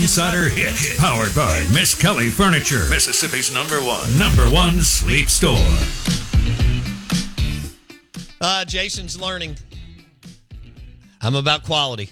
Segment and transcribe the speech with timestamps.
[0.00, 5.58] Insider Hit, powered by Miskelly Furniture, Mississippi's number one, number one sleep store.
[8.40, 9.58] Uh, Jason's learning.
[11.20, 12.08] I'm about quality,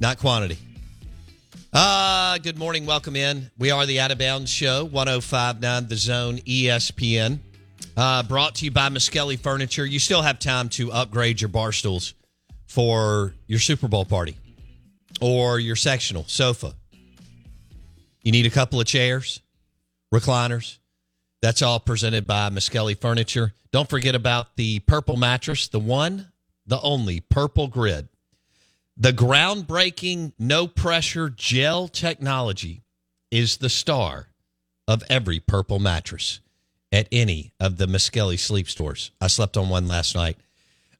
[0.00, 0.56] not quantity.
[1.70, 2.86] Uh, good morning.
[2.86, 3.50] Welcome in.
[3.58, 7.40] We are the Out of Bounds Show, 1059 The Zone ESPN.
[7.94, 9.84] Uh, brought to you by Miskelly Furniture.
[9.84, 12.14] You still have time to upgrade your bar stools
[12.64, 14.38] for your Super Bowl party
[15.20, 16.74] or your sectional sofa.
[18.22, 19.40] You need a couple of chairs,
[20.14, 20.78] recliners.
[21.40, 23.52] That's all presented by Miskelly Furniture.
[23.72, 26.30] Don't forget about the purple mattress, the one,
[26.66, 28.08] the only purple grid.
[28.96, 32.82] The groundbreaking no pressure gel technology
[33.30, 34.28] is the star
[34.86, 36.40] of every purple mattress
[36.92, 39.10] at any of the Miskelly sleep stores.
[39.20, 40.36] I slept on one last night.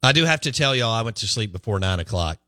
[0.02, 2.38] I do have to tell y'all, I went to sleep before nine o'clock.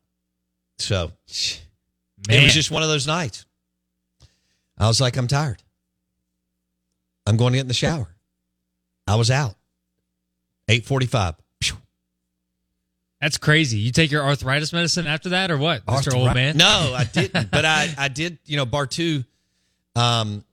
[0.79, 3.45] So it was just one of those nights.
[4.77, 5.61] I was like, I'm tired.
[7.25, 8.15] I'm going to get in the shower.
[9.07, 9.55] I was out.
[10.67, 11.35] 845.
[13.21, 13.77] That's crazy.
[13.77, 16.13] You take your arthritis medicine after that, or what, Mr.
[16.13, 16.57] Old Man?
[16.57, 17.49] No, I didn't.
[17.49, 19.23] but I, I did, you know, Bar 2
[19.95, 20.43] um,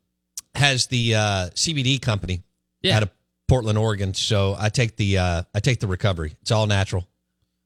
[0.54, 1.20] has the uh,
[1.54, 2.42] CBD company
[2.80, 2.96] Yeah.
[2.98, 3.10] out of
[3.48, 4.14] Portland, Oregon.
[4.14, 6.36] So I take the uh, I take the recovery.
[6.40, 7.06] It's all natural.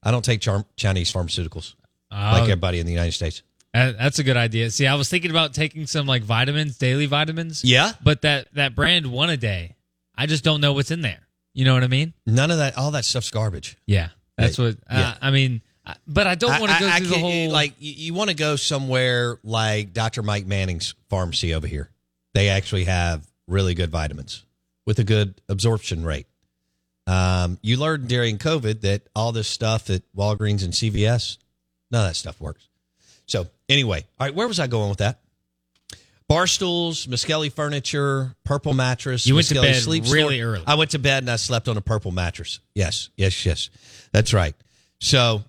[0.02, 1.74] I don't take char- Chinese pharmaceuticals
[2.10, 3.42] like Oh, everybody in the United States.
[3.76, 4.70] That- that's a good idea.
[4.70, 7.62] See, I was thinking about taking some like vitamins, daily vitamins.
[7.64, 7.92] Yeah.
[8.02, 9.76] But that that brand one a day,
[10.14, 11.26] I just don't know what's in there.
[11.54, 12.12] You know what I mean?
[12.26, 12.76] None of that.
[12.76, 13.76] All that stuff's garbage.
[13.86, 14.08] Yeah.
[14.36, 14.74] That's what.
[14.88, 15.14] Uh, Yeah.
[15.22, 15.62] I mean,
[16.06, 18.28] but I don't want to go I- I through the whole like you, you want
[18.30, 20.22] to go somewhere like Dr.
[20.22, 21.90] Mike Manning's pharmacy over here.
[22.34, 24.44] They actually have really good vitamins
[24.84, 26.26] with a good absorption rate.
[27.06, 31.38] Um, you learned during COVID that all this stuff at Walgreens and CVS,
[31.90, 32.68] none of that stuff works.
[33.26, 35.20] So anyway, all right, where was I going with that?
[36.28, 39.26] Bar stools, Miskelly furniture, purple mattress.
[39.26, 40.54] You went to bed sleep really store.
[40.54, 40.64] early.
[40.66, 42.58] I went to bed and I slept on a purple mattress.
[42.74, 43.70] Yes, yes, yes.
[44.12, 44.54] That's right.
[45.00, 45.44] So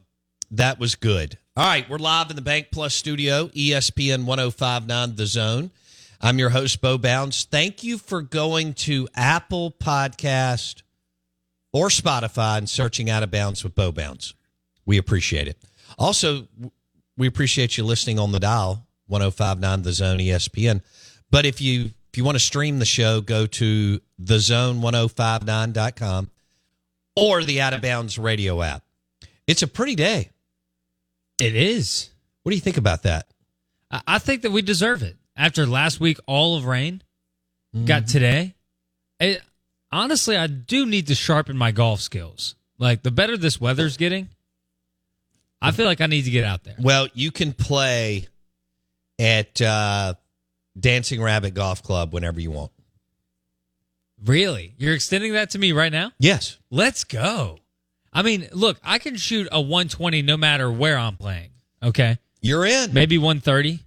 [0.51, 1.37] that was good.
[1.55, 5.71] All right, we're live in the Bank Plus studio, ESPN 1059 The Zone.
[6.21, 7.45] I'm your host, Bo Bounds.
[7.45, 10.83] Thank you for going to Apple Podcast
[11.73, 14.35] or Spotify and searching Out of Bounds with Bo Bounds.
[14.85, 15.57] We appreciate it.
[15.97, 16.47] Also,
[17.17, 20.81] we appreciate you listening on the dial 1059 The Zone ESPN.
[21.31, 26.29] But if you if you want to stream the show, go to thezone1059.com
[27.15, 28.83] or the Out of Bounds radio app.
[29.45, 30.29] It's a pretty day.
[31.39, 32.09] It is.
[32.43, 33.27] What do you think about that?
[33.91, 36.17] I, I think that we deserve it after last week.
[36.27, 37.01] All of rain
[37.75, 37.85] Mm-hmm.
[37.85, 38.55] got today.
[39.19, 39.41] It,
[39.91, 42.55] honestly, I do need to sharpen my golf skills.
[42.79, 44.29] Like the better this weather's getting,
[45.61, 46.75] I feel like I need to get out there.
[46.79, 48.27] Well, you can play
[49.19, 50.13] at uh,
[50.79, 52.71] Dancing Rabbit Golf Club whenever you want.
[54.23, 56.11] Really, you're extending that to me right now?
[56.19, 56.57] Yes.
[56.71, 57.59] Let's go.
[58.11, 61.51] I mean, look, I can shoot a 120 no matter where I'm playing.
[61.83, 62.93] Okay, You're in.
[62.93, 63.79] maybe 130.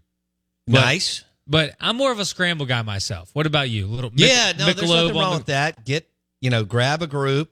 [0.68, 1.24] nice.
[1.48, 3.30] But I'm more of a scramble guy myself.
[3.32, 3.88] What about you?
[3.88, 5.84] Little Mic- yeah, no, there's nothing wrong the- with that.
[5.84, 6.08] Get,
[6.40, 7.50] you know, grab a group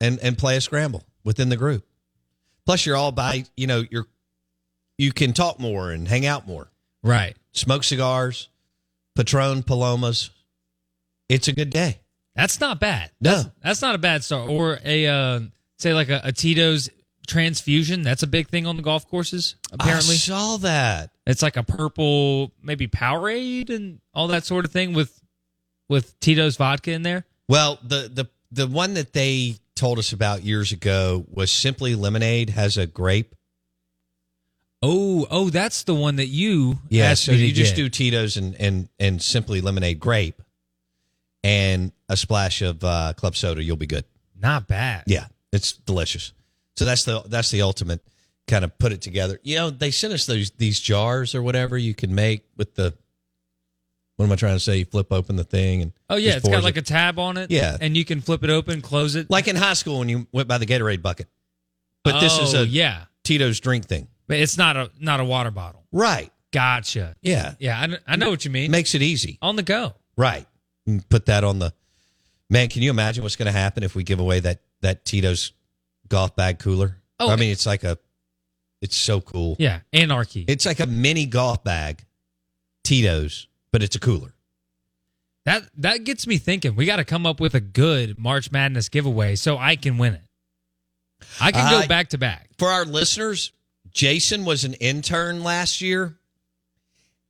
[0.00, 1.84] and and play a scramble within the group.
[2.66, 4.06] Plus you're all by, you know, you're
[4.98, 6.70] you can talk more and hang out more.
[7.02, 7.34] Right.
[7.52, 8.48] Smoke cigars,
[9.16, 10.30] Patron Palomas.
[11.28, 12.00] It's a good day.
[12.34, 13.10] That's not bad.
[13.20, 13.34] No.
[13.34, 14.50] That's, that's not a bad start.
[14.50, 15.40] Or a uh,
[15.78, 16.90] say like a, a Tito's
[17.26, 18.02] transfusion.
[18.02, 19.56] That's a big thing on the golf courses.
[19.72, 21.10] Apparently, I saw that.
[21.26, 25.18] it's like a purple, maybe Powerade and all that sort of thing with
[25.88, 27.24] with Tito's vodka in there.
[27.48, 32.50] Well, the the the one that they told us about years ago was simply lemonade
[32.50, 33.34] has a grape.
[34.82, 37.82] Oh, oh, that's the one that you Yeah, asked so you just get.
[37.82, 40.40] do Tito's and and and simply lemonade grape,
[41.44, 43.62] and a splash of uh, club soda.
[43.62, 44.04] You'll be good.
[44.40, 45.04] not bad.
[45.06, 46.32] Yeah, it's delicious.
[46.76, 48.00] So that's the that's the ultimate
[48.48, 49.38] kind of put it together.
[49.42, 52.94] You know, they sent us those these jars or whatever you can make with the.
[54.20, 54.76] What am I trying to say?
[54.76, 56.80] You flip open the thing and Oh yeah, it's got like it.
[56.80, 57.50] a tab on it.
[57.50, 57.78] Yeah.
[57.80, 59.30] and you can flip it open, close it.
[59.30, 61.26] like in high school when you went by the Gatorade bucket.
[62.04, 65.24] But this is Oh, a yeah, Tito's drink thing, but it's not a not a
[65.24, 65.86] water bottle.
[65.90, 66.30] right?
[66.52, 67.16] Gotcha.
[67.22, 68.70] Yeah, Yeah, I, I know what you mean.
[68.70, 69.94] makes it easy, on the go.
[70.18, 70.46] right?
[71.08, 71.72] Put that on the
[72.50, 72.68] man.
[72.68, 75.52] Can you imagine what's going to happen if we give away that that Tito's
[76.08, 76.96] golf bag cooler?
[77.18, 77.96] Oh, I mean, it's like a,
[78.82, 79.56] it's so cool.
[79.58, 80.44] Yeah, anarchy.
[80.46, 82.04] It's like a mini golf bag,
[82.84, 84.34] Tito's, but it's a cooler.
[85.46, 86.76] that that gets me thinking.
[86.76, 90.14] We got to come up with a good March Madness giveaway so I can win
[90.14, 90.22] it.
[91.40, 92.48] I can Uh, go back to back.
[92.58, 93.52] For our listeners,
[93.90, 96.16] Jason was an intern last year,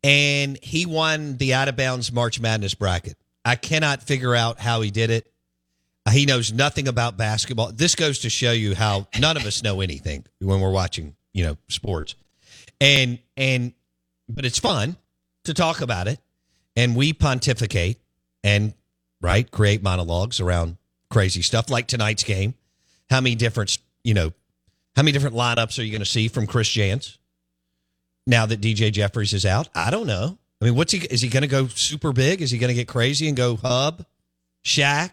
[0.02, 3.16] and he won the out of bounds March Madness bracket.
[3.44, 5.26] I cannot figure out how he did it.
[6.10, 7.72] He knows nothing about basketball.
[7.72, 11.44] This goes to show you how none of us know anything when we're watching, you
[11.44, 12.14] know, sports.
[12.80, 13.72] And and
[14.28, 14.96] but it's fun
[15.44, 16.18] to talk about it
[16.76, 17.98] and we pontificate
[18.42, 18.74] and
[19.20, 20.76] right create monologues around
[21.10, 22.54] crazy stuff like tonight's game.
[23.10, 24.32] How many different, you know,
[24.96, 27.18] how many different lineups are you going to see from Chris Jans
[28.26, 29.68] now that DJ Jeffries is out?
[29.74, 30.38] I don't know.
[30.60, 30.98] I mean, what's he?
[30.98, 32.42] Is he going to go super big?
[32.42, 34.04] Is he going to get crazy and go Hub,
[34.64, 35.12] Shaq,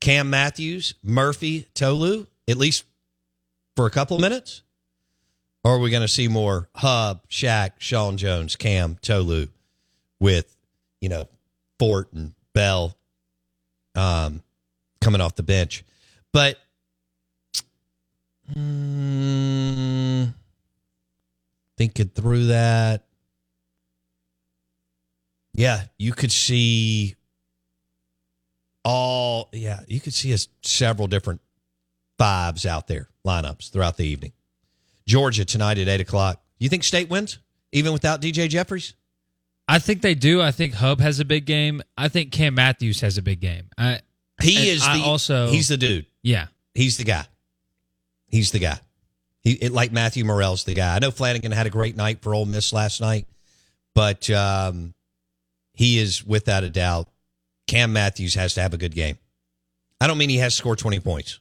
[0.00, 2.84] Cam Matthews, Murphy, Tolu, at least
[3.74, 4.62] for a couple minutes?
[5.64, 9.48] Or are we going to see more Hub, Shaq, Sean Jones, Cam, Tolu
[10.24, 10.56] with,
[11.02, 11.28] you know,
[11.78, 12.96] Fort and Bell
[13.94, 14.42] um,
[15.02, 15.84] coming off the bench?
[16.32, 16.56] But
[18.56, 20.32] mm,
[21.76, 23.04] thinking through that,
[25.52, 27.16] yeah, you could see
[28.82, 31.42] all, yeah, you could see us several different
[32.16, 34.32] fives out there, lineups throughout the evening.
[35.06, 36.42] Georgia tonight at eight o'clock.
[36.58, 37.38] You think State wins
[37.72, 38.94] even without DJ Jeffries?
[39.66, 40.42] I think they do.
[40.42, 41.82] I think Hub has a big game.
[41.96, 43.68] I think Cam Matthews has a big game.
[43.78, 44.00] I,
[44.42, 46.06] He is I the also- he's the dude.
[46.22, 47.26] yeah, He's the guy.
[48.28, 48.78] He's the guy.
[49.42, 50.96] He it, like Matthew Murrell's the guy.
[50.96, 53.26] I know Flanagan had a great night for Ole Miss last night,
[53.94, 54.92] but um,
[55.72, 57.08] he is without a doubt.
[57.66, 59.18] Cam Matthews has to have a good game.
[60.00, 61.38] I don't mean he has to score twenty points.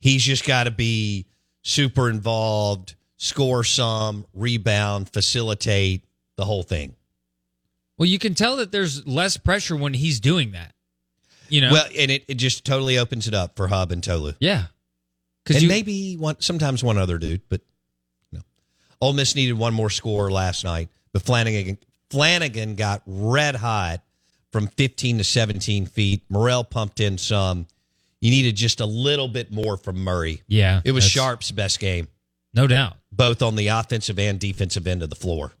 [0.00, 1.26] He's just got to be
[1.62, 6.04] super involved, score some, rebound, facilitate
[6.36, 6.94] the whole thing.
[7.98, 10.72] Well, you can tell that there's less pressure when he's doing that.
[11.48, 14.32] You know, Well, and it, it just totally opens it up for Hub and Tolu.
[14.40, 14.66] yeah,
[15.48, 17.60] and you maybe one sometimes one other dude, but
[18.32, 18.40] no.
[19.00, 21.78] Ole Miss needed one more score last night, but Flanagan
[22.10, 24.00] Flanagan got red hot
[24.52, 26.22] from 15 to 17 feet.
[26.30, 27.66] Murrell pumped in some.
[28.20, 30.42] You needed just a little bit more from Murray.
[30.48, 32.08] yeah, It was Sharp's best game,
[32.54, 32.94] no doubt.
[33.12, 35.52] both on the offensive and defensive end of the floor.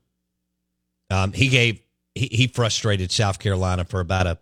[1.10, 1.80] Um, he gave
[2.14, 4.38] he, he frustrated South Carolina for about a,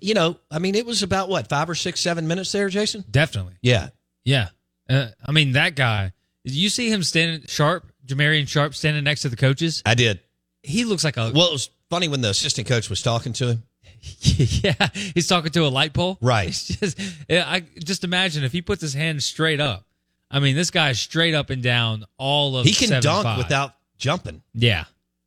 [0.00, 3.04] you know, I mean, it was about what five or six, seven minutes there, Jason.
[3.10, 3.88] Definitely, Yeah,
[4.24, 4.48] yeah.
[4.88, 6.12] Uh, I mean, that guy.
[6.44, 9.82] Did you see him standing sharp, Jamarion Sharp standing next to the coaches?
[9.84, 10.20] I did.
[10.62, 13.48] He looks like a Well, it was funny when the assistant coach was talking to
[13.48, 13.62] him.
[14.20, 14.88] yeah.
[15.14, 16.48] He's talking to a light pole, Right.
[16.48, 19.84] It's just, I just imagine if he puts his hand straight up.
[20.30, 22.66] I mean, this guy's straight up and down all of.
[22.66, 23.00] He can 7'5".
[23.02, 24.84] dunk without jumping, Yeah,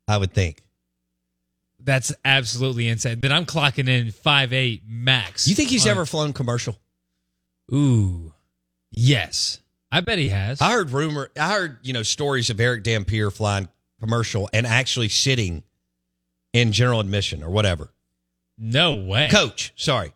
[0.07, 0.63] I would think.
[1.83, 3.19] That's absolutely insane.
[3.19, 5.47] Then I'm clocking in five eight max.
[5.47, 6.77] You think he's on- ever flown commercial?
[7.73, 8.33] Ooh,
[8.91, 9.59] yes.
[9.91, 10.61] I bet he has.
[10.61, 13.67] I heard rumor, I heard, you know, stories of Erick Dampier flying
[13.99, 15.63] commercial and actually sitting
[16.53, 17.89] in general admission or whatever.
[18.57, 19.27] no way.
[19.29, 20.13] Coach, sorry.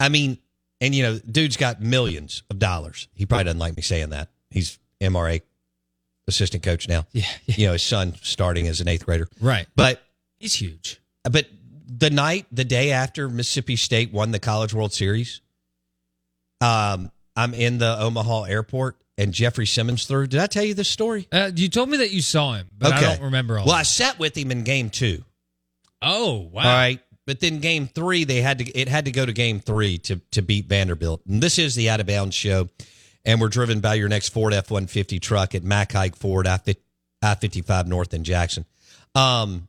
[0.00, 0.38] I mean,
[0.80, 3.08] and you know, dude's got millions of dollars.
[3.14, 4.28] He probably doesn't like me saying that.
[4.50, 5.40] He's MRA
[6.28, 7.06] assistant coach now.
[7.12, 9.28] Yeah, yeah, You know, his son starting as an eighth grader.
[9.40, 9.66] right.
[9.76, 10.02] But
[10.44, 11.00] He's huge.
[11.22, 11.46] But
[11.86, 15.40] the night, the day after Mississippi State won the College World Series,
[16.60, 20.26] um, I'm in the Omaha airport and Jeffrey Simmons threw.
[20.26, 21.26] Did I tell you this story?
[21.32, 23.64] Uh, you told me that you saw him, but I don't remember all.
[23.64, 25.24] Well, of I sat with him in game two.
[26.02, 26.62] oh wow.
[26.62, 27.00] All right.
[27.26, 30.20] But then game three, they had to it had to go to game three to
[30.32, 31.22] to beat Vanderbilt.
[31.26, 32.68] And this is the out of bounds show.
[33.24, 36.46] And we're driven by your next Ford F one fifty truck at Mac Haik Ford
[36.46, 38.66] I fifty five North in Jackson.
[39.14, 39.68] Um,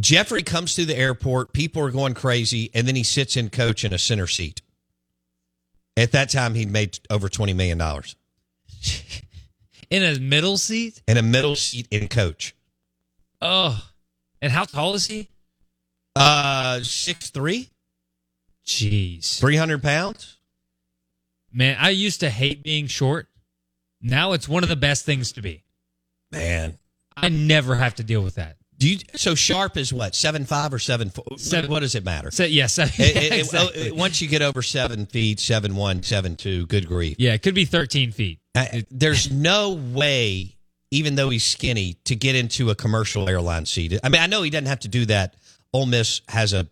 [0.00, 1.52] Jeffrey comes through the airport.
[1.52, 4.62] People are going crazy, and then he sits in coach in a center seat.
[5.96, 8.16] At that time, he'd made over twenty million dollars.
[9.92, 11.02] In a middle seat?
[11.06, 12.54] In a middle seat in coach.
[13.42, 13.90] Oh.
[14.40, 15.28] And how tall is he?
[16.16, 17.68] Uh, 6'3",
[18.64, 19.38] Jeez.
[19.38, 20.38] 300 pounds.
[21.52, 23.28] Man, I used to hate being short.
[24.00, 25.62] Now it's one of the best things to be.
[26.30, 26.78] Man,
[27.14, 28.56] I never have to deal with that.
[28.82, 28.98] Do you?
[29.14, 31.24] So sharp is what seven five or seven four?
[31.38, 32.30] Seven- What does it matter?
[32.44, 32.78] Yes.
[32.78, 33.92] It- it- it- exactly.
[33.92, 37.16] once you get over seven feet, seven one, seven two, good grief.
[37.18, 38.40] yeah, it could be 13 feet.
[38.54, 40.56] Uh, there's no way,
[40.90, 43.98] even though he's skinny, to get into a commercial airline seat.
[44.02, 45.36] I mean, I know he doesn't have to do that.
[45.72, 46.66] Ole Miss has a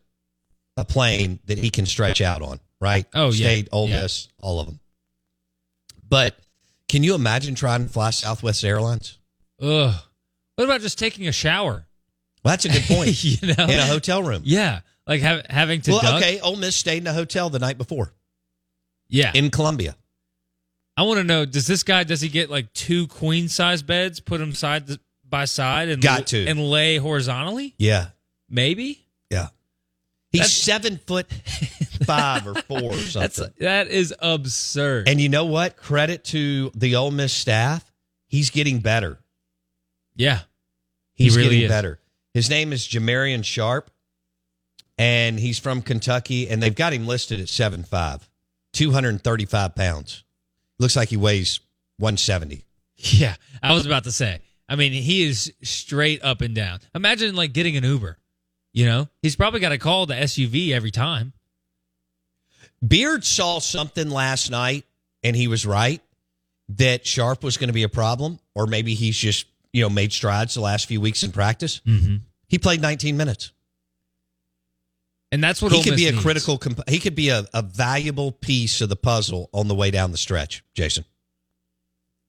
[0.77, 3.07] a plane that he can stretch out on, right?
[3.15, 3.33] Oh, yeah.
[3.33, 4.03] State, Ole Yeah.
[4.03, 4.81] Miss, all of them.
[6.09, 6.37] But
[6.89, 9.19] can you imagine trying to fly Southwest Airlines?
[9.63, 9.95] Ugh.
[10.57, 11.87] What about just taking a shower?
[12.45, 13.23] Well, that's a good point.
[13.25, 13.65] you know?
[13.65, 14.43] in a hotel room.
[14.45, 14.81] Yeah.
[15.07, 16.23] Like ha- having to Well, duck.
[16.23, 18.13] okay, Ole Miss stayed in a hotel the night before
[19.09, 19.33] Yeah.
[19.35, 19.97] in Columbia.
[20.97, 24.21] I want to know does this guy, does he get like two queen size beds,
[24.21, 24.85] put them side
[25.29, 26.47] by side and, Got to.
[26.47, 27.75] and lay horizontally?
[27.79, 28.09] Yeah,
[28.49, 29.07] Maybe?
[29.31, 29.49] yeah.
[30.31, 31.27] He's That's- seven foot
[32.05, 33.21] five or four or something.
[33.47, 35.09] That's that is absurd.
[35.09, 35.77] And you know what?
[35.77, 37.85] Credit to the Ole Miss staff.
[38.27, 39.19] He's getting better.
[40.15, 40.41] yeah.
[41.15, 41.69] He He's really getting is.
[41.69, 42.00] better.
[42.35, 43.91] His name is Jamarion Sharp,
[44.97, 48.29] and he's from Kentucky, and they've got him listed at 7'5",
[48.73, 50.25] 235 pounds.
[50.79, 51.61] Looks like he weighs
[51.99, 52.65] 170.
[52.97, 53.35] Yeah.
[53.63, 54.41] I was about to say.
[54.69, 56.81] I mean, he is straight up and down.
[56.95, 58.19] Imagine like getting an Uber.
[58.73, 61.33] You know, he's probably got to call the SUV every time.
[62.87, 64.85] Beard saw something last night,
[65.25, 66.01] and he was right
[66.69, 70.13] that Sharp was going to be a problem, or maybe he's just you know made
[70.13, 71.81] strides the last few weeks in practice.
[71.87, 72.17] Mm-hmm.
[72.49, 73.53] He played 19 minutes.
[75.33, 76.23] And that's what he Ole could Miss be a needs.
[76.25, 76.59] critical.
[76.59, 80.11] Comp- he could be a, a valuable piece of the puzzle on the way down
[80.11, 80.65] the stretch.
[80.75, 81.05] Jason,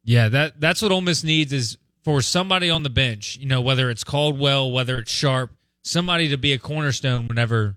[0.04, 3.62] Yeah, that that's what Ole Miss needs is for somebody on the bench, you know,
[3.62, 5.52] whether it's Caldwell, whether it's Sharp,
[5.84, 7.76] somebody to be a cornerstone whenever,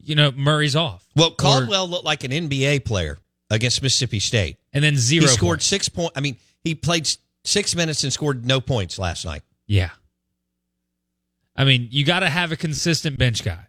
[0.00, 1.06] you know, Murray's off.
[1.14, 3.18] well, Or- Caldwell looked like an NBA player
[3.50, 4.56] against Mississippi State.
[4.72, 5.22] and then zero.
[5.22, 5.66] he scored points.
[5.66, 6.12] six points.
[6.16, 7.06] I mean, he played
[7.44, 9.42] six minutes and scored no points last night.
[9.66, 9.90] Yeah.
[11.56, 13.66] I mean, you got to have a consistent bench guy.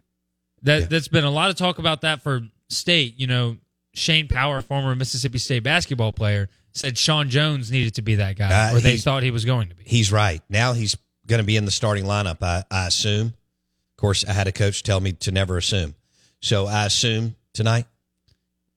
[0.62, 0.86] That Yeah.
[0.86, 3.14] that's been a lot of talk about that for state.
[3.18, 3.58] You know,
[3.94, 8.70] Shane Power, former Mississippi State basketball player, said Sean Jones needed to be that guy,
[8.70, 9.84] Uh, or they thought he was going to be.
[9.86, 10.42] He's right.
[10.48, 12.42] Now he's going to be in the starting lineup.
[12.42, 13.28] I, I assume.
[13.28, 15.94] Of course, I had a coach tell me to never assume.
[16.40, 17.86] So I assume tonight.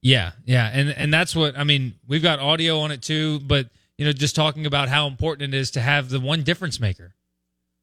[0.02, 1.96] Yeah, yeah, and and that's what I mean.
[2.08, 3.68] We've got audio on it too, but
[4.00, 7.16] you know, just talking about how important it is to have the one difference maker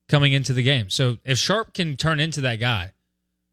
[0.09, 0.89] coming into the game.
[0.89, 2.95] So if Sharp can turn into that guy,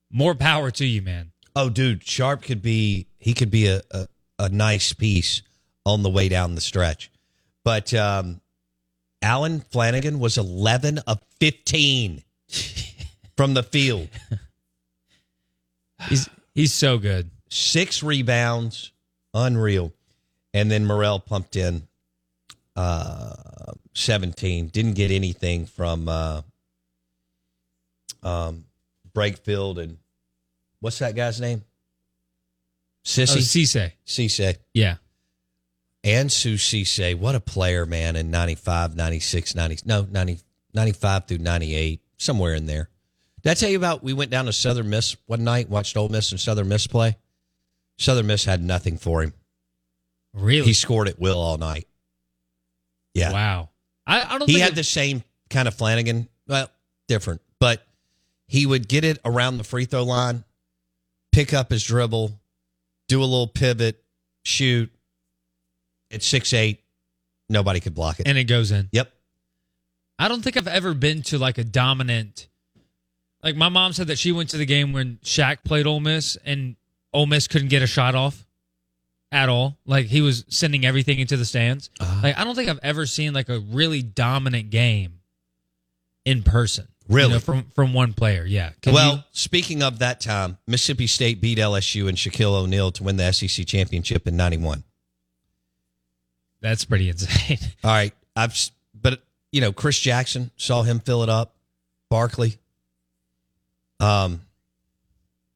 [0.09, 1.33] more power to you, man.
[1.57, 4.07] Oh, dude, Sharp could be he could be a, a,
[4.39, 5.41] a nice piece
[5.85, 7.11] on the way down the stretch.
[7.65, 8.39] But um,
[9.21, 12.23] Allen Flanagan was 11 of 15
[13.35, 14.07] from the field.
[16.07, 17.29] He's he's so good.
[17.49, 18.93] Six rebounds,
[19.33, 19.91] unreal.
[20.53, 21.89] And then Murrell pumped in
[22.75, 24.67] uh, 17.
[24.67, 26.41] Didn't get anything from uh,
[28.21, 28.65] um,
[29.13, 29.97] Brakefield and
[30.79, 31.63] what's that guy's name?
[31.63, 33.63] Oh, Sissy?
[33.63, 33.91] Cisse.
[34.05, 34.57] Cisse.
[34.73, 34.95] Yeah.
[36.03, 40.39] Ansu Sesay, what a player, man, in 95, 96, 90, no, 90,
[40.73, 42.89] 95 through 98, somewhere in there.
[43.41, 46.09] Did I tell you about we went down to Southern Miss one night, watched Ole
[46.09, 47.17] Miss and Southern Miss play?
[47.97, 49.33] Southern Miss had nothing for him.
[50.33, 50.65] Really?
[50.65, 51.87] He scored at will all night.
[53.13, 53.31] Yeah.
[53.31, 53.69] Wow.
[54.07, 56.69] I, I don't think He had it- the same kind of Flanagan, well,
[57.07, 57.85] different, but
[58.47, 60.43] he would get it around the free throw line,
[61.31, 62.39] pick up his dribble,
[63.07, 64.03] do a little pivot,
[64.43, 64.91] shoot.
[66.11, 66.83] At six eight,
[67.49, 68.27] nobody could block it.
[68.27, 68.87] and it goes in.
[68.91, 69.11] yep.
[70.19, 72.47] I don't think I've ever been to like a dominant.
[73.41, 76.37] Like my mom said that she went to the game when Shaq played Ole Miss
[76.45, 76.75] and
[77.13, 78.42] Ole Miss couldn't get a shot off
[79.33, 79.77] at all.
[79.85, 81.89] Like he was sending everything into the stands.
[81.99, 82.19] Uh-huh.
[82.23, 85.19] Like I don't think I've ever seen like a really dominant game
[86.25, 86.87] in person.
[87.09, 87.33] you Really?
[87.33, 88.45] know, from from one player.
[88.45, 88.71] Yeah.
[88.81, 93.03] Can well, you- speaking of that time, Mississippi State beat LSU and Shaquille O'Neal to
[93.03, 94.83] win the SEC championship in '91.
[96.61, 97.57] that's pretty insane.
[97.83, 98.57] All right, I've
[98.93, 99.21] but
[99.51, 101.55] you know Chris Jackson saw him fill it up.
[102.09, 102.57] Barkley.
[103.99, 104.41] Um.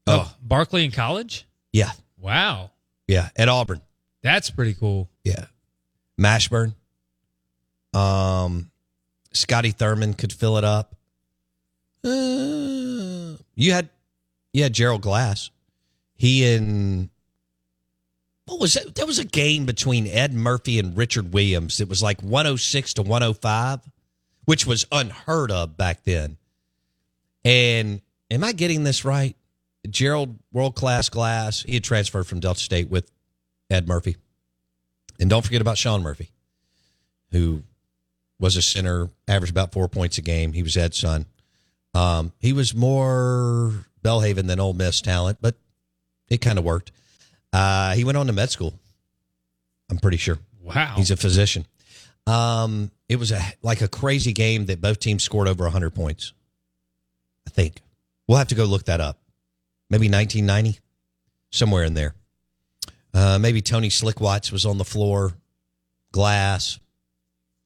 [0.06, 1.46] Oh, Barkley in college.
[1.72, 2.70] yeah, Wow,
[3.08, 3.80] yeah, at Auburn.
[4.22, 5.08] that's pretty cool.
[5.24, 5.46] Yeah,
[6.20, 6.74] Mashburn.
[7.94, 8.70] Um,
[9.32, 10.94] Scotty Thurman could fill it up.
[12.04, 13.88] Uh, you had,
[14.52, 15.50] you had Gerald Glass.
[16.14, 17.10] He and
[18.46, 18.94] what was that?
[18.94, 21.80] There was a game between Ed Murphy and Richard Williams.
[21.80, 23.80] It was like 106 to 105,
[24.46, 26.38] which was unheard of back then.
[27.44, 28.00] And
[28.30, 29.36] am I getting this right?
[29.88, 33.10] Gerald, world class glass, he had transferred from Delta State with
[33.70, 34.16] Ed Murphy.
[35.20, 36.30] And don't forget about Sean Murphy,
[37.32, 37.62] who
[38.38, 40.52] was a center, averaged about four points a game.
[40.52, 41.26] He was Ed's son.
[41.94, 45.56] Um, he was more Belhaven than Ole Miss talent, but
[46.28, 46.92] it kind of worked.
[47.52, 48.74] Uh, he went on to med school.
[49.90, 50.38] I'm pretty sure.
[50.62, 50.94] Wow.
[50.96, 51.66] He's a physician.
[52.26, 56.34] Um, it was a like a crazy game that both teams scored over 100 points.
[57.46, 57.80] I think
[58.26, 59.18] we'll have to go look that up.
[59.90, 60.80] Maybe 1990,
[61.50, 62.14] somewhere in there.
[63.14, 65.32] Uh, maybe Tony Slickwatts was on the floor.
[66.12, 66.78] Glass.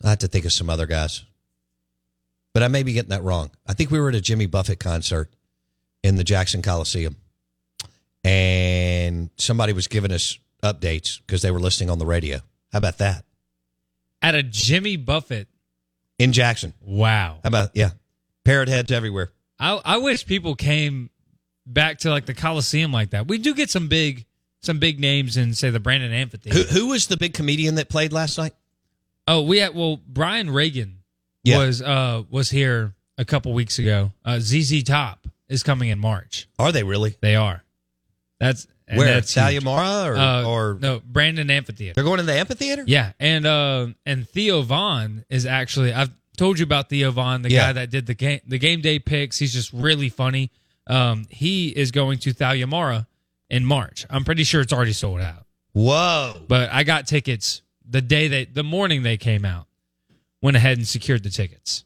[0.04, 1.24] I have to think of some other guys,
[2.52, 3.50] but I may be getting that wrong.
[3.66, 5.30] I think we were at a Jimmy Buffett concert
[6.02, 7.16] in the Jackson Coliseum,
[8.24, 12.38] and somebody was giving us updates because they were listening on the radio.
[12.72, 13.24] How about that?
[14.20, 15.48] At a Jimmy Buffett.
[16.18, 16.74] In Jackson.
[16.80, 17.38] Wow.
[17.42, 17.90] How about yeah?
[18.44, 19.32] Parrot heads everywhere.
[19.58, 21.10] I I wish people came
[21.66, 23.28] back to like the Coliseum like that.
[23.28, 24.24] We do get some big
[24.62, 26.58] some big names in say the Brandon Amphitheater.
[26.58, 28.54] Who, who was the big comedian that played last night?
[29.28, 30.98] Oh, we had well Brian Regan
[31.44, 31.58] Yeah.
[31.58, 34.12] was uh was here a couple weeks ago.
[34.24, 36.48] Uh ZZ Top is coming in March.
[36.58, 37.16] Are they really?
[37.20, 37.62] They are.
[38.40, 39.06] That's Where?
[39.14, 39.36] that's.
[39.36, 41.94] Or, Uh, or no Brandon Amphitheater.
[41.94, 42.84] they're going to the amphitheater?
[42.86, 47.50] Yeah, and uh, and Theo Von is actually I've told you about Theo Von, the
[47.50, 47.66] Yeah.
[47.68, 49.38] guy that did the game the game day picks.
[49.38, 50.50] He's just really funny.
[50.86, 53.06] Um, he is going to Thalia Mara
[53.48, 54.06] in March.
[54.10, 55.46] I'm pretty sure it's already sold out.
[55.72, 56.34] Whoa.
[56.48, 59.66] But I got tickets the day they the morning they came out.
[60.40, 61.84] Went ahead and secured the tickets.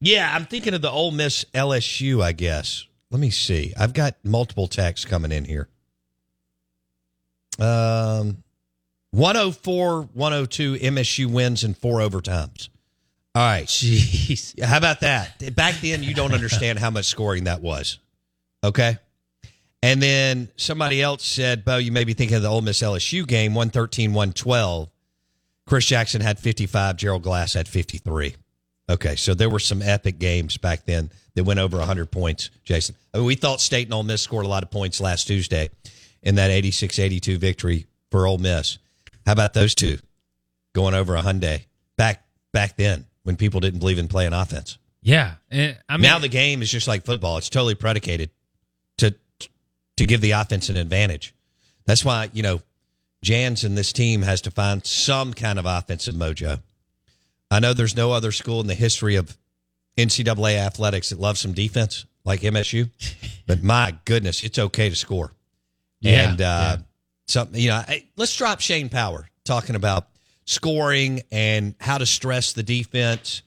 [0.00, 2.86] Yeah, I'm thinking of the Ole Miss LSU, I guess.
[3.10, 3.72] Let me see.
[3.78, 5.68] I've got multiple texts coming in here.
[7.58, 8.42] Um
[9.12, 12.70] 104 102 MSU wins in four overtimes.
[13.34, 13.64] All right.
[13.66, 14.62] Jeez.
[14.62, 15.54] How about that?
[15.54, 17.98] Back then, you don't understand how much scoring that was.
[18.64, 18.98] Okay.
[19.82, 23.26] And then somebody else said, Bo, you may be thinking of the Ole Miss LSU
[23.26, 24.88] game, 113 112.
[25.66, 28.36] Chris Jackson had 55, Gerald Glass had 53.
[28.88, 29.16] Okay.
[29.16, 32.94] So there were some epic games back then that went over 100 points, Jason.
[33.12, 35.70] I mean, we thought State and Ole Miss scored a lot of points last Tuesday
[36.22, 38.78] in that 86 82 victory for Ole Miss.
[39.26, 39.98] How about those two
[40.74, 41.64] going over a Hyundai
[41.96, 44.78] back back then when people didn't believe in playing offense?
[45.00, 45.34] Yeah.
[45.50, 45.56] I
[45.90, 47.38] mean now the game is just like football.
[47.38, 48.30] It's totally predicated
[48.98, 49.14] to
[49.96, 51.34] to give the offense an advantage.
[51.84, 52.62] That's why, you know,
[53.22, 56.60] Jans and this team has to find some kind of offensive mojo.
[57.50, 59.36] I know there's no other school in the history of
[59.96, 62.90] NCAA athletics that loves some defense like MSU,
[63.46, 65.32] but my goodness, it's okay to score.
[66.00, 66.76] Yeah, and uh,
[67.28, 67.82] something, you know,
[68.16, 70.08] let's drop Shane Power talking about
[70.44, 73.42] scoring and how to stress the defense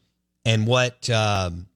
[0.46, 1.68] and what um,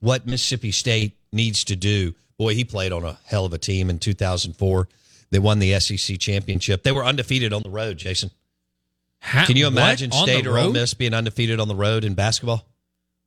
[0.00, 2.14] what Mississippi State needs to do.
[2.38, 4.88] Boy, he played on a hell of a team in 2004.
[5.30, 6.82] They won the SEC championship.
[6.82, 7.96] They were undefeated on the road.
[7.96, 8.30] Jason,
[9.20, 10.72] ha- can you imagine the State or Ole?
[10.72, 12.66] Miss being undefeated on the road in basketball?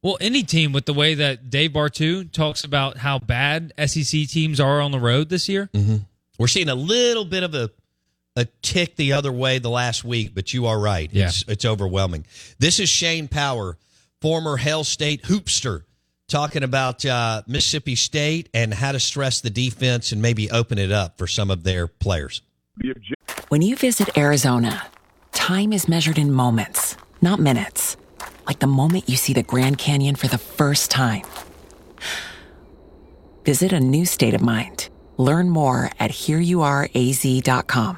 [0.03, 4.59] Well, any team with the way that Dave Bartu talks about how bad SEC teams
[4.59, 5.69] are on the road this year.
[5.73, 5.97] Mm-hmm.
[6.37, 7.71] We're seeing a little bit of a
[8.35, 11.09] a tick the other way the last week, but you are right.
[11.11, 11.25] Yeah.
[11.25, 12.25] It's it's overwhelming.
[12.59, 13.77] This is Shane Power,
[14.21, 15.83] former Hell State hoopster,
[16.27, 20.91] talking about uh, Mississippi State and how to stress the defense and maybe open it
[20.91, 22.41] up for some of their players.
[23.49, 24.87] When you visit Arizona,
[25.31, 27.97] time is measured in moments, not minutes.
[28.45, 31.23] Like the moment you see the Grand Canyon for the first time.
[33.45, 34.89] Visit a new state of mind.
[35.17, 37.97] Learn more at hereyouareaz.com.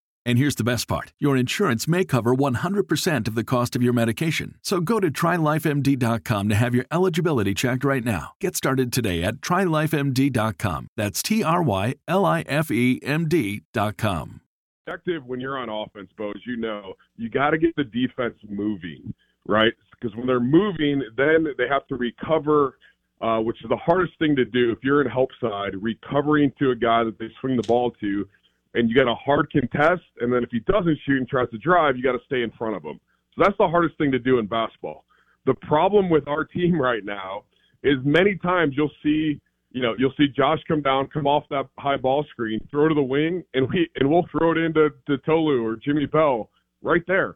[0.25, 3.93] And here's the best part your insurance may cover 100% of the cost of your
[3.93, 4.55] medication.
[4.61, 8.33] So go to trylifemd.com to have your eligibility checked right now.
[8.39, 10.87] Get started today at trylifemd.com.
[10.95, 14.41] That's T R Y L I F E M D.com.
[14.87, 18.35] objective when you're on offense, Bo, as you know, you got to get the defense
[18.49, 19.13] moving,
[19.47, 19.73] right?
[19.99, 22.77] Because when they're moving, then they have to recover,
[23.21, 26.71] uh, which is the hardest thing to do if you're in help side, recovering to
[26.71, 28.27] a guy that they swing the ball to,
[28.73, 31.57] and you got a hard contest, and then if he doesn't shoot and tries to
[31.57, 32.99] drive, you got to stay in front of him.
[33.35, 35.05] So that's the hardest thing to do in basketball.
[35.45, 37.43] The problem with our team right now
[37.83, 39.39] is many times you'll see
[39.71, 42.95] you know, you'll see Josh come down, come off that high ball screen, throw to
[42.95, 46.49] the wing, and we and we'll throw it into to Tolu or Jimmy Bell
[46.81, 47.35] right there.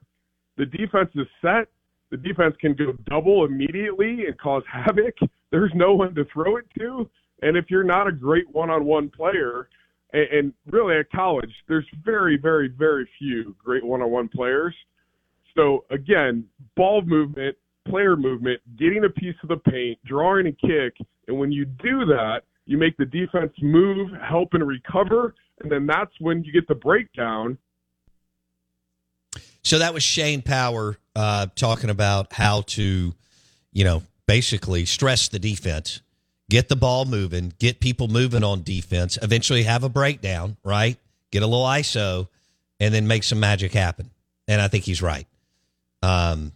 [0.58, 1.68] The defense is set.
[2.12, 5.16] The defense can go double immediately and cause havoc.
[5.52, 7.10] There's no one to throw it to,
[7.42, 9.70] and if you're not a great one-on-one player,
[10.16, 14.76] and, and really at college, there's very, very, very few great one-on-one players.
[15.56, 17.56] So again, ball movement,
[17.88, 20.96] player movement, getting a piece of the paint, drawing a kick,
[21.28, 25.86] and when you do that, you make the defense move, help and recover, and then
[25.86, 27.58] that's when you get the breakdown.
[29.64, 33.14] So that was Shane Power uh, talking about how to,
[33.72, 36.02] you know, basically stress the defense,
[36.50, 40.98] get the ball moving, get people moving on defense, eventually have a breakdown, right?
[41.32, 42.28] Get a little ISO,
[42.80, 44.12] and then make some magic happen.
[44.48, 45.28] And I think he's right.
[46.02, 46.52] Um,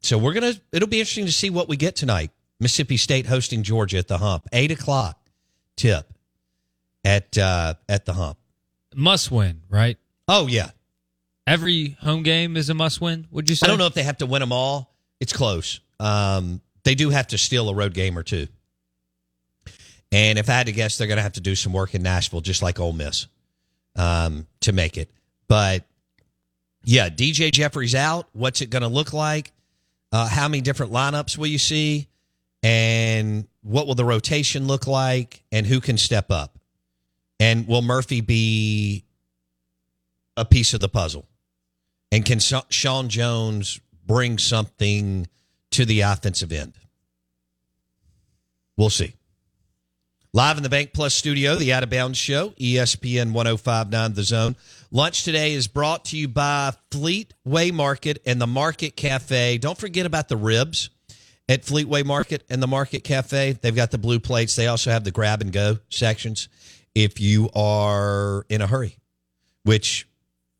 [0.00, 0.54] so we're gonna.
[0.72, 2.30] It'll be interesting to see what we get tonight.
[2.58, 5.18] Mississippi State hosting Georgia at the Hump, eight o'clock
[5.76, 6.12] tip
[7.04, 8.38] at uh, at the Hump.
[8.94, 9.96] Must win, right?
[10.28, 10.70] Oh yeah,
[11.46, 13.26] every home game is a must win.
[13.30, 13.66] Would you say?
[13.66, 14.94] I don't know if they have to win them all.
[15.20, 15.80] It's close.
[15.98, 18.46] Um, they do have to steal a road game or two.
[20.12, 22.02] And if I had to guess, they're going to have to do some work in
[22.02, 23.26] Nashville, just like Ole Miss,
[23.96, 25.08] um, to make it.
[25.46, 25.84] But
[26.84, 28.28] yeah, DJ Jeffries out.
[28.32, 29.52] What's it going to look like?
[30.12, 32.08] Uh, how many different lineups will you see?
[32.62, 35.42] And what will the rotation look like?
[35.52, 36.58] And who can step up?
[37.38, 39.04] And will Murphy be
[40.36, 41.26] a piece of the puzzle?
[42.12, 45.28] And can Sean Jones bring something
[45.70, 46.74] to the offensive end?
[48.76, 49.14] We'll see.
[50.32, 54.54] Live in the Bank Plus studio, the Out of Bounds Show, ESPN 1059 The Zone.
[54.92, 59.58] Lunch today is brought to you by Fleetway Market and the Market Cafe.
[59.58, 60.90] Don't forget about the ribs
[61.48, 63.58] at Fleetway Market and the Market Cafe.
[63.60, 64.54] They've got the blue plates.
[64.54, 66.48] They also have the grab and go sections
[66.94, 68.98] if you are in a hurry,
[69.64, 70.06] which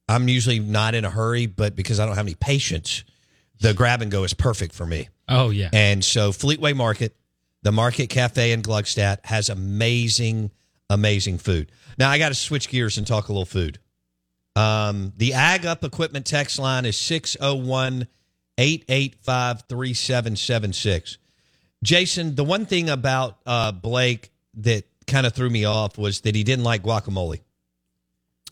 [0.09, 3.05] I'm usually not in a hurry, but because I don't have any patience,
[3.61, 5.11] the grab and go is perfect for me.
[5.29, 5.71] Oh, yeah.
[5.73, 7.15] And so Fleetway Market,
[7.63, 10.51] the Market Cafe in Gluckstadt has amazing,
[10.89, 11.71] amazing food.
[11.99, 13.79] Now I got to switch gears and talk a little food.
[14.57, 18.09] Um, the Ag Up Equipment text line is 601
[18.59, 21.19] 885 3776.
[21.83, 26.35] Jason, the one thing about uh, Blake that kind of threw me off was that
[26.35, 27.41] he didn't like guacamole.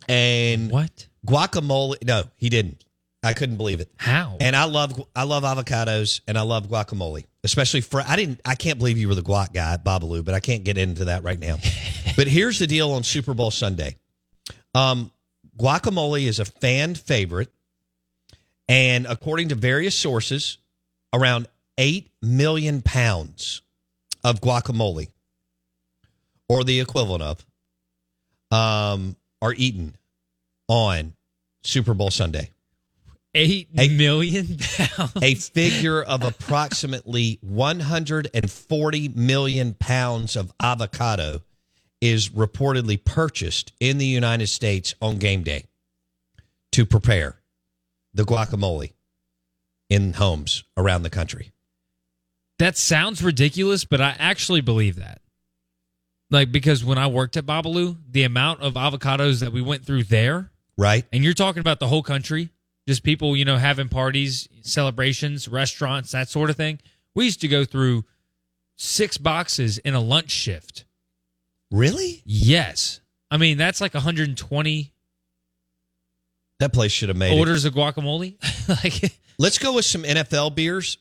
[0.09, 1.09] And what?
[1.27, 2.85] Guacamole, no, he didn't.
[3.23, 3.90] I couldn't believe it.
[3.97, 4.37] How?
[4.40, 8.55] And I love I love avocados and I love guacamole, especially for I didn't I
[8.55, 11.23] can't believe you were the guac guy at Babalu, but I can't get into that
[11.23, 11.57] right now.
[12.17, 13.97] but here's the deal on Super Bowl Sunday.
[14.75, 15.11] Um,
[15.59, 17.49] guacamole is a fan favorite,
[18.69, 20.59] and according to various sources,
[21.15, 23.63] around eight million pounds
[24.23, 25.09] of guacamole,
[26.51, 27.47] or the equivalent of,
[28.51, 29.97] um, are eaten
[30.69, 31.15] on
[31.63, 32.51] Super Bowl Sunday.
[33.35, 35.12] Eight a, million pounds.
[35.23, 41.43] A figure of approximately 140 million pounds of avocado
[42.01, 45.67] is reportedly purchased in the United States on game day
[46.73, 47.41] to prepare
[48.14, 48.93] the guacamole
[49.91, 51.53] in homes around the country.
[52.59, 55.21] That sounds ridiculous, but I actually believe that.
[56.31, 60.05] Like because when I worked at Babalu, the amount of avocados that we went through
[60.05, 61.05] there, right?
[61.12, 62.51] And you're talking about the whole country,
[62.88, 66.81] just people, you know, having parties, celebrations, restaurants, that sort of thing.
[67.14, 68.07] We used to go through
[68.77, 70.87] six boxes in a lunch shift.
[71.70, 72.22] Really?
[72.24, 73.01] Yes.
[73.31, 74.92] I mean, that's like 120
[76.61, 77.68] that place should have made orders it.
[77.68, 78.37] of guacamole.
[78.83, 80.96] like Let's go with some NFL beers.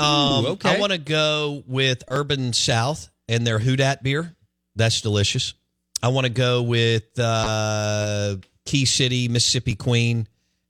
[0.00, 0.74] Ooh, um, okay.
[0.74, 4.34] I want to go with Urban South and their Houdat beer.
[4.74, 5.54] That's delicious.
[6.02, 10.26] I want to go with uh, Key City, Mississippi Queen,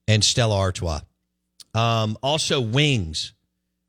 [0.09, 1.01] and Stella Artois.
[1.75, 3.33] Um, also, wings.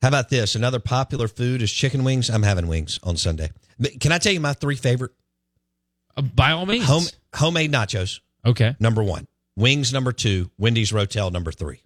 [0.02, 0.56] How about this?
[0.56, 2.30] Another popular food is chicken wings.
[2.30, 3.52] I'm having wings on Sunday.
[4.00, 5.12] Can I tell you my three favorite?
[6.16, 6.86] Uh, by all means.
[6.86, 8.20] Home, homemade nachos.
[8.46, 8.76] Okay.
[8.80, 9.28] Number one.
[9.56, 10.50] Wings number two.
[10.58, 11.84] Wendy's Rotel number three.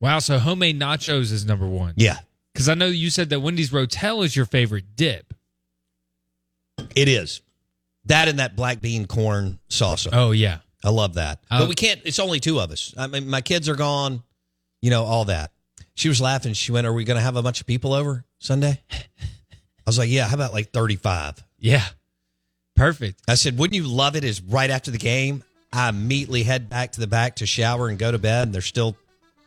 [0.00, 0.18] Wow.
[0.20, 1.94] So homemade nachos is number one.
[1.96, 2.18] Yeah.
[2.52, 5.34] Because I know you said that Wendy's Rotel is your favorite dip.
[6.94, 7.42] It is.
[8.04, 10.10] That and that black bean corn salsa.
[10.12, 10.58] Oh, yeah.
[10.84, 11.40] I love that.
[11.50, 11.60] Oh.
[11.60, 12.00] but we can't.
[12.04, 12.94] It's only two of us.
[12.96, 14.22] I mean, my kids are gone.
[14.82, 15.50] You know all that.
[15.94, 16.52] She was laughing.
[16.52, 18.96] She went, "Are we going to have a bunch of people over Sunday?" I
[19.86, 21.42] was like, "Yeah." How about like thirty-five?
[21.58, 21.84] Yeah.
[22.76, 23.22] Perfect.
[23.26, 25.42] I said, "Wouldn't you love it?" Is right after the game,
[25.72, 28.48] I immediately head back to the back to shower and go to bed.
[28.48, 28.94] And there's still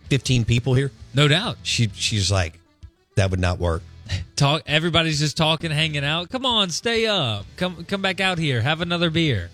[0.09, 0.91] fifteen people here.
[1.13, 1.57] No doubt.
[1.61, 2.59] She she's like,
[3.15, 3.83] "That would not work."
[4.35, 4.63] Talk.
[4.65, 6.29] Everybody's just talking, hanging out.
[6.29, 7.45] Come on, stay up.
[7.57, 8.61] Come, come back out here.
[8.61, 9.49] Have another beer.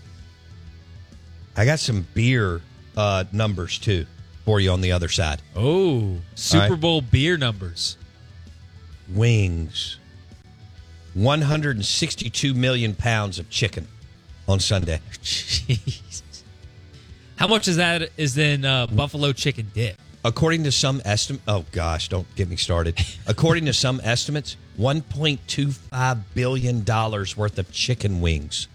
[1.56, 2.62] I got some beer
[2.98, 4.06] uh, numbers too
[4.46, 5.42] for you on the other side.
[5.56, 6.80] Oh, Super right.
[6.80, 7.98] Bowl beer numbers.
[9.10, 9.98] Wings.
[11.14, 13.88] 162 million pounds of chicken
[14.48, 15.00] on Sunday.
[15.22, 16.22] Jeez.
[17.36, 18.10] How much is that?
[18.18, 19.98] Is in uh, buffalo chicken dip?
[20.26, 22.98] According to some estimate, oh gosh, don't get me started.
[23.28, 28.68] According to some estimates, 1.25 billion dollars worth of chicken wings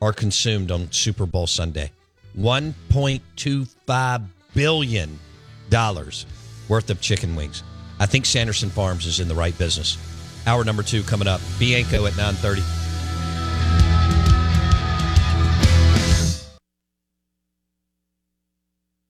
[0.00, 1.90] are consumed on Super Bowl Sunday.
[2.38, 5.18] 1.25 billion
[5.68, 6.26] dollars
[6.68, 7.62] worth of chicken wings.
[7.98, 9.98] I think Sanderson Farms is in the right business.
[10.46, 11.40] Hour number two coming up.
[11.58, 12.89] Bianco at 9:30.